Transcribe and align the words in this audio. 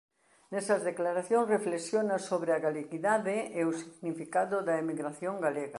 Nesas 0.51 0.81
declaración 0.91 1.41
reflexiona 1.55 2.15
sobre 2.29 2.49
a 2.53 2.61
galeguidade 2.65 3.35
e 3.59 3.61
o 3.69 3.77
significado 3.81 4.55
da 4.67 4.79
emigración 4.83 5.35
galega. 5.45 5.69